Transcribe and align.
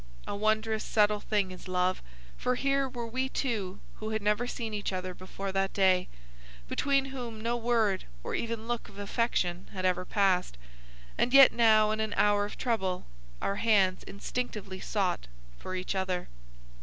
A 0.25 0.35
wondrous 0.35 0.83
subtle 0.83 1.19
thing 1.19 1.51
is 1.51 1.67
love, 1.67 2.01
for 2.35 2.55
here 2.55 2.89
were 2.89 3.05
we 3.05 3.29
two 3.29 3.79
who 3.97 4.09
had 4.09 4.21
never 4.23 4.47
seen 4.47 4.73
each 4.73 4.91
other 4.91 5.13
before 5.13 5.51
that 5.51 5.73
day, 5.73 6.07
between 6.67 7.05
whom 7.13 7.39
no 7.39 7.55
word 7.55 8.05
or 8.23 8.33
even 8.33 8.67
look 8.67 8.89
of 8.89 8.97
affection 8.97 9.69
had 9.73 9.85
ever 9.85 10.03
passed, 10.03 10.57
and 11.19 11.35
yet 11.35 11.51
now 11.53 11.91
in 11.91 11.99
an 11.99 12.15
hour 12.17 12.45
of 12.45 12.57
trouble 12.57 13.05
our 13.43 13.57
hands 13.57 14.01
instinctively 14.05 14.79
sought 14.79 15.27
for 15.59 15.75
each 15.75 15.93
other. 15.93 16.29